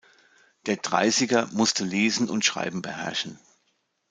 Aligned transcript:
Der 0.65 0.77
Dreißiger 0.77 1.47
musste 1.53 1.83
Lesen 1.85 2.27
und 2.27 2.43
Schreiben 2.43 2.81
beherrschen. 2.81 3.37